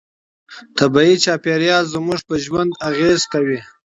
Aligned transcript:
طبيعي 0.79 1.15
چاپيريال 1.25 1.83
زموږ 1.93 2.19
په 2.29 2.35
ژوند 2.43 2.71
اغېز 2.89 3.19
کوي. 3.33 3.59